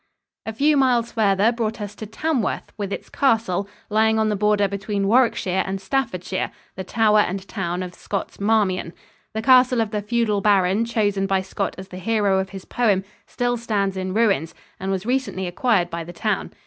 [0.47, 4.67] A few miles farther brought us to Tamworth with its castle, lying on the border
[4.67, 8.93] between Warwickshire and Staffordshire, the "tower and town" of Scott's "Marmion."
[9.35, 13.03] The castle of the feudal baron chosen by Scott as the hero of his poem
[13.27, 16.51] still stands in ruins, and was recently acquired by the town.